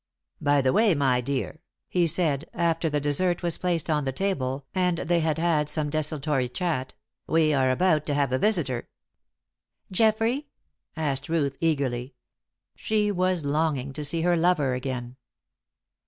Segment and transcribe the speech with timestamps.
[0.41, 4.65] "By the way, my dear," he said, after the dessert was placed on the table
[4.73, 6.95] and they had had some desultory chat,
[7.27, 8.89] "we are about to have a visitor."
[9.91, 10.47] "Geoffrey?"
[10.97, 12.15] asked Ruth, eagerly.
[12.75, 15.17] She was longing to see her lover again.